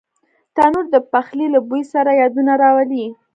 [0.55, 3.05] تنور د پخلي له بوی سره یادونه راولي